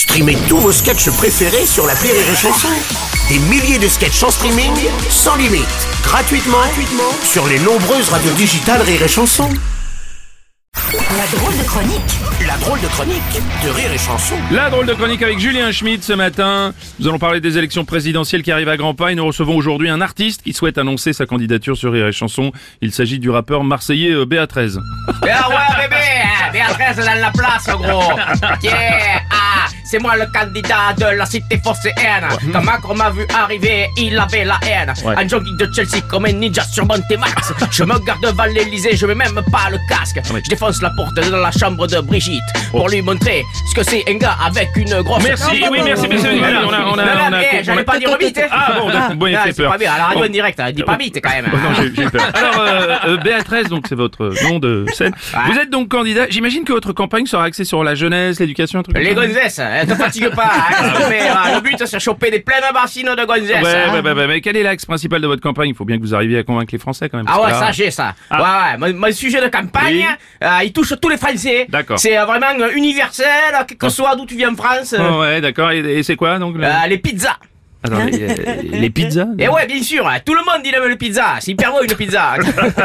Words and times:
Streamez 0.00 0.38
tous 0.48 0.56
vos 0.56 0.72
sketchs 0.72 1.10
préférés 1.10 1.66
sur 1.66 1.86
la 1.86 1.92
Rire 1.92 2.14
et 2.14 2.34
Chanson. 2.34 2.68
Des 3.28 3.38
milliers 3.38 3.78
de 3.78 3.86
sketchs 3.86 4.22
en 4.22 4.30
streaming, 4.30 4.72
sans 5.10 5.36
limite, 5.36 5.68
gratuitement, 6.02 6.56
gratuitement 6.56 7.12
sur 7.22 7.46
les 7.46 7.58
nombreuses 7.58 8.08
radios 8.08 8.32
digitales 8.32 8.80
Rire 8.80 9.02
et 9.02 9.08
Chanson. 9.08 9.50
La 10.74 11.38
drôle 11.38 11.58
de 11.58 11.64
chronique 11.64 12.46
La 12.46 12.56
drôle 12.56 12.80
de 12.80 12.86
chronique 12.86 13.42
de 13.62 13.68
Rire 13.68 13.92
et 13.92 13.98
Chanson. 13.98 14.36
La 14.50 14.70
drôle 14.70 14.86
de 14.86 14.94
chronique 14.94 15.20
avec 15.22 15.38
Julien 15.38 15.70
Schmidt 15.70 16.02
ce 16.02 16.14
matin. 16.14 16.72
Nous 16.98 17.06
allons 17.06 17.18
parler 17.18 17.40
des 17.40 17.58
élections 17.58 17.84
présidentielles 17.84 18.42
qui 18.42 18.52
arrivent 18.52 18.68
à 18.68 18.76
grands 18.78 18.94
pas 18.94 19.12
et 19.12 19.14
nous 19.14 19.26
recevons 19.26 19.56
aujourd'hui 19.56 19.90
un 19.90 20.00
artiste 20.00 20.42
qui 20.42 20.54
souhaite 20.54 20.78
annoncer 20.78 21.12
sa 21.12 21.26
candidature 21.26 21.76
sur 21.76 21.92
Rire 21.92 22.06
et 22.06 22.12
Chanson. 22.12 22.52
Il 22.80 22.92
s'agit 22.92 23.18
du 23.18 23.28
rappeur 23.28 23.64
marseillais 23.64 24.12
euh, 24.12 24.24
BA13. 24.24 24.78
Ah 25.08 25.48
ouais 25.50 25.82
bébé, 25.82 25.96
hein, 25.96 26.52
Béatrice 26.52 27.04
dans 27.04 27.20
la 27.20 27.30
place 27.30 27.66
gros. 27.66 28.12
Yeah, 28.62 29.20
ah, 29.29 29.29
c'est 29.90 29.98
moi 29.98 30.16
le 30.16 30.26
candidat 30.32 30.92
de 30.96 31.16
la 31.16 31.26
cité 31.26 31.60
phocéenne. 31.62 32.26
Quand 32.52 32.62
Macron 32.62 32.94
m'a 32.94 33.10
vu 33.10 33.26
arriver, 33.34 33.88
il 33.96 34.18
avait 34.18 34.44
la 34.44 34.58
haine. 34.66 34.92
Ouais. 35.04 35.14
Un 35.16 35.26
jogging 35.28 35.56
de 35.56 35.68
Chelsea 35.74 36.00
comme 36.08 36.26
un 36.26 36.32
ninja 36.32 36.62
sur 36.62 36.86
Montémax. 36.86 37.52
Je 37.70 37.84
me 37.84 37.98
garde 38.04 38.22
devant 38.22 38.44
l'Elysée, 38.44 38.96
je 38.96 39.06
mets 39.06 39.14
même 39.14 39.40
pas 39.50 39.70
le 39.70 39.78
casque. 39.88 40.20
oui. 40.32 40.40
Je 40.44 40.50
défonce 40.50 40.80
la 40.82 40.90
porte 40.90 41.14
de 41.14 41.30
la 41.34 41.50
chambre 41.50 41.86
de 41.86 42.00
Brigitte 42.00 42.42
pour 42.70 42.88
lui 42.88 43.02
montrer 43.02 43.42
ce 43.68 43.74
que 43.74 43.82
c'est 43.82 44.04
un 44.08 44.14
gars 44.14 44.36
avec 44.46 44.70
une 44.76 45.02
grosse. 45.02 45.22
Merci, 45.24 45.62
oui, 45.70 45.78
merci, 45.84 46.06
merci. 46.08 46.26
On 46.26 46.44
a- 46.44 46.64
on 46.64 46.72
a- 46.72 46.84
on 46.94 46.98
a- 46.98 47.04
eh, 47.04 47.28
on 47.28 47.32
a- 47.58 47.62
J'allais 47.62 47.84
pas 47.84 47.98
dire 47.98 48.16
vite. 48.18 48.38
hein. 48.38 48.46
Ah 48.50 48.72
bon, 48.78 48.88
d'accord, 48.90 49.14
bon, 49.16 49.26
il 49.26 49.36
Ah, 49.36 49.42
fait 49.44 49.52
c'est 49.52 49.62
peur. 49.62 49.72
pas 49.72 49.78
bien, 49.78 49.92
à 49.92 49.98
la 49.98 50.04
radio 50.04 50.24
en 50.24 50.28
direct, 50.28 50.60
hein, 50.60 50.70
dis 50.72 50.82
pas 50.82 50.96
vite 50.96 51.18
quand 51.22 51.30
même. 51.30 51.46
Oh, 51.52 51.56
non, 51.56 51.74
j'ai- 51.76 51.94
j'ai 51.94 52.02
eu 52.02 52.10
peur. 52.10 52.22
Alors, 52.34 52.54
euh, 52.60 52.96
euh, 53.06 53.16
BA13, 53.18 53.68
donc 53.68 53.86
c'est 53.88 53.94
votre 53.94 54.32
nom 54.44 54.58
de 54.58 54.84
scène. 54.94 55.12
Vous 55.50 55.58
êtes 55.58 55.70
donc 55.70 55.88
candidat. 55.88 56.26
J'imagine 56.30 56.64
que 56.64 56.72
votre 56.72 56.92
campagne 56.92 57.26
sera 57.26 57.44
axée 57.44 57.64
sur 57.64 57.82
la 57.84 57.94
jeunesse, 57.94 58.40
l'éducation, 58.40 58.80
un 58.80 58.82
truc 58.82 58.96
Les 58.98 59.14
gonzesses, 59.14 59.60
hein, 59.82 59.86
te 59.86 59.94
fatigue 59.94 60.30
pas. 60.30 60.44
hein, 60.44 60.90
plaît, 61.08 61.28
hein. 61.28 61.54
le 61.54 61.60
but 61.60 61.76
c'est 61.84 61.96
de 61.96 62.00
choper 62.00 62.30
des 62.30 62.40
pleines 62.40 62.62
bassines 62.74 63.06
de 63.14 63.24
gonzesses. 63.24 63.62
Ouais, 63.62 63.74
hein. 63.74 63.92
ouais, 63.94 64.00
ouais, 64.00 64.12
ouais, 64.12 64.26
mais 64.26 64.40
quel 64.40 64.56
est 64.56 64.62
l'axe 64.62 64.84
principal 64.86 65.20
de 65.20 65.26
votre 65.26 65.42
campagne? 65.42 65.70
Il 65.70 65.74
faut 65.74 65.84
bien 65.84 65.96
que 65.96 66.02
vous 66.02 66.14
arriviez 66.14 66.38
à 66.38 66.42
convaincre 66.42 66.70
les 66.72 66.78
Français 66.78 67.08
quand 67.08 67.16
même. 67.18 67.26
Ah 67.28 67.40
ouais, 67.42 67.50
ça 67.50 67.72
j'ai 67.72 67.90
ça. 67.90 68.14
Ah. 68.30 68.42
Ouais, 68.76 68.82
ouais, 68.86 68.92
mon, 68.92 69.06
mon 69.06 69.12
sujet 69.12 69.40
de 69.40 69.48
campagne, 69.48 69.96
Oui. 69.96 70.04
euh, 70.44 70.64
il 70.64 70.72
touche 70.72 70.92
tous 71.00 71.08
les 71.08 71.16
Français. 71.16 71.66
D'accord. 71.68 71.98
C'est 71.98 72.18
euh, 72.18 72.24
vraiment 72.24 72.52
universel, 72.74 73.26
quel 73.68 73.76
que 73.78 73.88
soit 73.88 74.16
d'où 74.16 74.26
tu 74.26 74.36
viens 74.36 74.52
en 74.52 74.56
France. 74.56 74.94
Oh, 74.98 75.20
ouais, 75.20 75.40
d'accord. 75.40 75.70
Et, 75.70 75.78
et 75.78 76.02
c'est 76.02 76.16
quoi 76.16 76.38
donc 76.38 76.56
le- 76.56 76.88
les 76.88 76.98
pizzas. 76.98 77.36
Attends, 77.82 78.04
les, 78.04 78.22
euh, 78.22 78.54
les 78.62 78.90
pizzas 78.90 79.26
Et 79.38 79.48
ouais, 79.48 79.66
bien 79.66 79.82
sûr, 79.82 80.06
hein, 80.06 80.18
tout 80.24 80.34
le 80.34 80.40
monde 80.40 80.60
il 80.64 80.74
aime 80.74 80.86
le 80.86 80.96
pizza. 80.96 81.36
C'est 81.40 81.52
hyper 81.52 81.72
bon 81.72 81.80
une 81.82 81.94
pizza. 81.94 82.34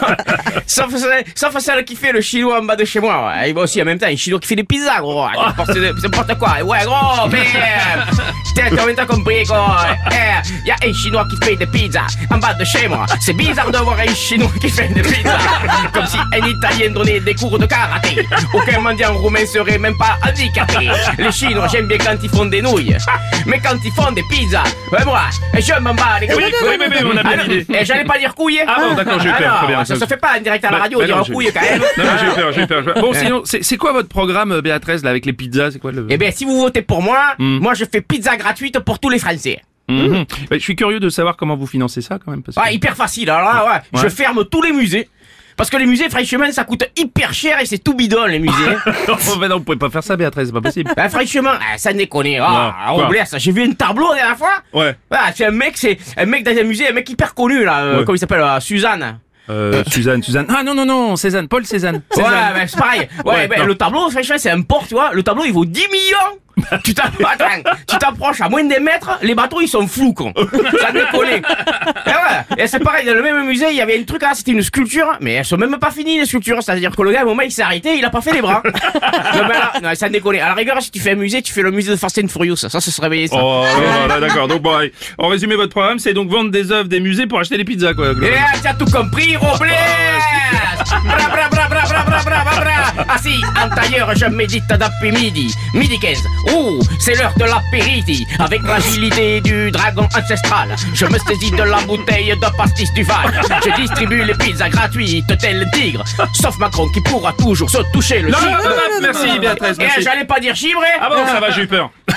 sauf, 0.66 0.94
sauf 1.34 1.58
celle 1.58 1.84
qui 1.84 1.96
fait 1.96 2.12
le 2.12 2.20
chinois 2.20 2.60
en 2.60 2.64
bas 2.64 2.76
de 2.76 2.84
chez 2.84 3.00
moi. 3.00 3.26
Ouais. 3.26 3.50
Et 3.50 3.52
moi 3.52 3.64
aussi 3.64 3.82
en 3.82 3.84
même 3.84 3.98
temps, 3.98 4.06
un 4.06 4.16
chinois 4.16 4.38
qui 4.38 4.46
fait 4.46 4.56
des 4.56 4.64
pizzas, 4.64 5.00
gros. 5.00 5.26
C'est 5.66 6.02
n'importe 6.02 6.38
quoi. 6.38 6.62
Ouais, 6.62 6.84
gros, 6.84 7.28
mais. 7.30 7.44
T'as 8.56 8.74
t'as 8.74 8.86
même 8.86 8.96
pas 8.96 9.06
compris, 9.06 9.44
quoi. 9.44 9.76
Il 10.64 10.68
y 10.68 10.70
a 10.70 10.76
un 10.82 10.92
chinois 10.92 11.26
qui 11.30 11.36
fait 11.46 11.56
des 11.56 11.66
pizzas 11.66 12.06
en 12.30 12.38
bas 12.38 12.54
de 12.54 12.64
chez 12.64 12.88
moi. 12.88 13.04
C'est 13.20 13.32
bizarre 13.34 13.70
de 13.70 13.78
voir 13.78 13.98
un 13.98 14.14
chinois 14.14 14.50
qui 14.60 14.68
fait 14.70 14.88
des 14.88 15.02
pizzas. 15.02 15.38
Comme 15.92 16.06
si 16.06 16.16
un 16.18 16.46
italien 16.46 16.90
donnait 16.92 17.20
des 17.20 17.34
cours 17.34 17.58
de 17.58 17.66
karaté. 17.66 18.26
Aucun 18.54 18.80
mendiant 18.80 19.14
roumain 19.14 19.44
serait 19.46 19.78
même 19.78 19.96
pas 19.98 20.16
handicapé. 20.26 20.88
Les 21.18 21.30
chinois, 21.32 21.68
j'aime 21.70 21.86
bien 21.86 21.98
quand 21.98 22.16
ils 22.22 22.30
font 22.30 22.46
des 22.46 22.62
nouilles. 22.62 22.96
Mais 23.46 23.60
quand 23.60 23.76
ils 23.84 23.92
font 23.92 24.10
des 24.12 24.22
pizzas, 24.30 24.64
ouais, 24.92 25.04
moi, 25.04 25.22
je 25.58 25.80
m'en 25.80 25.94
bats 25.94 26.18
les 26.20 26.26
couilles. 26.28 26.44
Oui, 26.46 26.52
oui, 26.62 26.76
oui, 26.80 26.86
oui, 27.02 27.10
on 27.12 27.16
a 27.16 27.22
bien 27.22 27.44
l'idée. 27.44 27.66
Et 27.74 27.84
j'allais 27.84 28.04
pas 28.04 28.18
dire 28.18 28.34
couille. 28.34 28.60
Ah 28.66 28.76
bon, 28.80 28.94
d'accord, 28.94 29.20
j'ai 29.20 29.28
eu 29.28 29.32
peur, 29.32 29.52
non, 29.52 29.58
très 29.58 29.66
bien. 29.68 29.84
Ça 29.84 29.96
se 29.96 30.04
fait 30.06 30.16
pas 30.16 30.38
en 30.38 30.40
direct 30.40 30.64
à 30.64 30.70
la 30.70 30.76
Bah, 30.78 30.82
radio, 30.84 30.98
bah 30.98 31.06
dire 31.06 31.22
couille 31.32 31.50
quand 31.52 31.60
même. 31.60 31.80
Non, 31.98 32.04
non, 32.04 32.10
j'ai 32.20 32.26
eu 32.26 32.34
peur, 32.34 32.52
j'ai 32.52 32.62
eu 32.62 32.66
peur. 32.66 32.82
Bon, 33.00 33.12
sinon, 33.12 33.42
c'est 33.44 33.76
quoi 33.76 33.92
votre 33.92 34.08
programme 34.08 34.52
euh, 34.52 34.60
BA13 34.62 35.04
là 35.04 35.10
avec 35.10 35.26
les 35.26 35.32
pizzas 35.32 35.70
C'est 35.72 35.78
quoi 35.78 35.92
le 35.92 36.06
Eh 36.10 36.16
bien, 36.16 36.30
si 36.30 36.44
vous 36.44 36.58
votez 36.58 36.82
pour 36.82 37.02
moi, 37.02 37.16
Hmm. 37.38 37.58
moi 37.58 37.74
je 37.74 37.84
fais 37.90 38.00
pizza 38.00 38.36
gratuite 38.46 38.78
pour 38.80 38.98
tous 38.98 39.08
les 39.10 39.18
Français. 39.18 39.60
Mhm. 39.88 40.24
Bah, 40.50 40.56
Je 40.56 40.58
suis 40.58 40.74
curieux 40.76 40.98
de 41.00 41.08
savoir 41.08 41.36
comment 41.36 41.56
vous 41.56 41.66
financez 41.66 42.00
ça 42.00 42.18
quand 42.22 42.30
même. 42.32 42.42
Parce 42.42 42.56
que... 42.56 42.62
Ah, 42.64 42.72
hyper 42.72 42.96
facile. 42.96 43.30
Alors 43.30 43.42
là, 43.52 43.64
ouais, 43.64 43.98
Ouais. 44.00 44.04
je 44.04 44.08
ferme 44.08 44.44
tous 44.44 44.62
les 44.62 44.72
musées. 44.72 45.08
Parce 45.56 45.70
que 45.70 45.76
les 45.78 45.86
musées, 45.86 46.10
franchement, 46.10 46.50
ça 46.52 46.64
coûte 46.64 46.84
hyper 46.98 47.32
cher 47.32 47.58
et 47.60 47.64
c'est 47.66 47.78
tout 47.78 47.94
bidon, 47.94 48.26
les 48.26 48.38
musées. 48.40 48.76
oh, 49.08 49.36
bah 49.38 49.48
non, 49.48 49.56
vous 49.56 49.64
pouvez 49.64 49.78
pas 49.78 49.88
faire 49.88 50.02
ça, 50.04 50.14
BA13, 50.14 50.46
c'est 50.46 50.52
pas 50.52 50.60
possible. 50.60 50.90
bah, 50.94 51.04
ah, 51.08 51.78
ça 51.78 51.92
déconne. 51.94 52.26
Non, 52.36 52.44
Ah, 52.44 52.92
on 52.92 53.08
blesse. 53.08 53.34
J'ai 53.38 53.52
vu 53.52 53.62
un 53.62 53.72
tableau 53.72 54.10
la 54.10 54.16
dernière 54.16 54.36
fois. 54.36 54.52
Ouais. 54.74 54.94
Ah, 55.10 55.30
c'est 55.34 55.46
un 55.46 55.50
mec, 55.52 55.78
c'est 55.78 55.96
un 56.18 56.26
mec 56.26 56.44
dans 56.44 56.54
un 56.58 56.62
musée, 56.64 56.88
un 56.90 56.92
mec 56.92 57.08
hyper 57.08 57.32
connu, 57.34 57.64
là. 57.64 57.84
euh, 57.84 57.98
Ouais. 58.00 58.04
Comment 58.04 58.16
il 58.16 58.18
s'appelle 58.18 58.40
euh, 58.40 58.60
Suzanne. 58.60 59.18
Euh, 59.48 59.82
Suzanne, 59.86 60.22
Suzanne. 60.22 60.46
Ah 60.50 60.62
non, 60.62 60.74
non, 60.74 60.84
non, 60.84 61.16
Cézanne, 61.16 61.48
Paul 61.48 61.64
Cézanne. 61.64 62.02
Ouais, 62.16 62.22
mais 62.54 62.66
c'est 62.66 62.76
pareil. 62.78 63.08
Ouais, 63.24 63.32
Ouais, 63.32 63.48
ben, 63.48 63.60
non. 63.60 63.66
le 63.66 63.76
tableau, 63.76 64.10
franchement, 64.10 64.36
c'est 64.38 64.50
un 64.50 64.60
port, 64.62 64.84
tu 64.88 64.94
vois. 64.94 65.12
Le 65.14 65.22
tableau, 65.22 65.44
il 65.46 65.52
vaut 65.54 65.64
10 65.64 65.80
millions. 65.90 66.38
tu 66.84 66.94
t'approches 66.94 68.40
à 68.40 68.48
moins 68.48 68.64
d'un 68.64 68.80
mètre, 68.80 69.18
les 69.22 69.34
bateaux, 69.34 69.60
ils 69.60 69.68
sont 69.68 69.86
flous, 69.86 70.14
con. 70.14 70.32
Ça 70.80 70.90
déconne. 70.90 71.28
Et 72.06 72.10
ouais. 72.10 72.64
Et 72.64 72.66
c'est 72.66 72.78
pareil, 72.78 73.06
dans 73.06 73.14
le 73.14 73.22
même 73.22 73.46
musée, 73.46 73.66
il 73.70 73.76
y 73.76 73.80
avait 73.80 73.98
un 73.98 74.04
truc 74.04 74.22
là, 74.22 74.32
c'était 74.34 74.52
une 74.52 74.62
sculpture, 74.62 75.18
mais 75.20 75.34
elles 75.34 75.44
sont 75.44 75.56
même 75.56 75.76
pas 75.78 75.90
finies, 75.90 76.18
les 76.18 76.26
sculptures. 76.26 76.62
C'est-à-dire 76.62 76.94
que 76.94 77.02
le 77.02 77.12
gars, 77.12 77.24
au 77.24 77.28
moment, 77.28 77.42
il 77.42 77.52
s'est 77.52 77.62
arrêté, 77.62 77.96
il 77.96 78.04
a 78.04 78.10
pas 78.10 78.22
fait 78.22 78.32
les 78.32 78.40
bras. 78.40 78.62
non, 78.64 79.42
mais 79.48 79.54
là, 79.54 79.72
non, 79.82 79.94
ça 79.94 80.08
déconne. 80.08 80.36
À 80.36 80.48
la 80.48 80.54
rigueur, 80.54 80.80
si 80.80 80.90
tu 80.90 81.00
fais 81.00 81.12
un 81.12 81.16
musée, 81.16 81.42
tu 81.42 81.52
fais 81.52 81.62
le 81.62 81.70
musée 81.70 81.90
de 81.90 81.96
Fast 81.96 82.18
and 82.22 82.28
Furious. 82.28 82.56
Ça, 82.56 82.68
ça 82.68 82.80
se 82.80 83.00
réveiller, 83.00 83.28
ça. 83.28 83.36
Oh, 83.38 83.64
là, 84.08 84.08
là, 84.08 84.20
d'accord. 84.20 84.48
Donc, 84.48 84.62
bon, 84.62 84.76
allez. 84.76 84.92
en 85.18 85.28
résumé, 85.28 85.56
votre 85.56 85.72
programme, 85.72 85.98
c'est 85.98 86.14
donc 86.14 86.30
vendre 86.30 86.50
des 86.50 86.72
œuvres 86.72 86.88
des 86.88 87.00
musées 87.00 87.26
pour 87.26 87.38
acheter 87.38 87.58
des 87.58 87.64
pizzas, 87.64 87.94
quoi. 87.94 88.12
Et 88.12 88.30
là, 88.30 88.52
tu 88.60 88.66
as 88.66 88.74
tout 88.74 88.86
compris, 88.86 89.36
Robles 89.36 89.70
Assis 93.26 93.42
en 93.60 93.68
tailleur, 93.74 94.14
je 94.14 94.26
médite 94.26 94.68
depuis 94.68 95.10
midi. 95.10 95.52
Midi 95.74 95.98
15, 95.98 96.18
ouh, 96.54 96.78
c'est 97.00 97.14
l'heure 97.14 97.32
de 97.36 97.44
l'apéritif 97.44 98.26
Avec 98.38 98.62
l'agilité 98.62 99.40
du 99.40 99.70
dragon 99.72 100.08
ancestral 100.16 100.76
Je 100.94 101.06
me 101.06 101.18
saisis 101.18 101.50
de 101.50 101.62
la 101.62 101.78
bouteille 101.82 102.28
de 102.36 102.56
pastis 102.56 102.92
du 102.92 103.02
Val. 103.02 103.40
Je 103.64 103.70
distribue 103.80 104.22
les 104.22 104.34
pizzas 104.34 104.68
gratuites 104.68 105.36
tel 105.38 105.68
tigre 105.72 106.04
Sauf 106.34 106.56
Macron 106.58 106.88
qui 106.90 107.00
pourra 107.00 107.32
toujours 107.32 107.68
se 107.68 107.78
toucher 107.92 108.20
le 108.20 108.30
Non, 108.30 108.38
non, 108.40 108.50
non, 108.50 108.58
non, 108.62 109.00
merci, 109.02 109.38
Béatrice, 109.40 109.76
Eh, 109.78 109.82
merci. 109.82 110.02
J'allais 110.02 110.24
pas 110.24 110.38
dire 110.38 110.54
chibré 110.54 110.86
Ah 111.00 111.08
bon, 111.08 111.26
ça 111.26 111.40
va, 111.40 111.50
j'ai 111.50 111.62
eu 111.62 111.66
peur. 111.66 111.90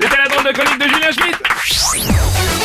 C'était 0.00 0.16
la 0.16 0.28
drôle 0.28 0.44
de 0.44 0.52
chronique 0.52 0.78
de 0.78 0.84
Julien 0.88 1.12
Schmidt. 1.12 2.57